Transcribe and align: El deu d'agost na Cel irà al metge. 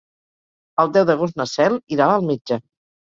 El 0.83 0.87
deu 0.95 1.05
d'agost 1.09 1.37
na 1.41 1.47
Cel 1.51 1.77
irà 1.97 2.07
al 2.15 2.25
metge. 2.31 2.59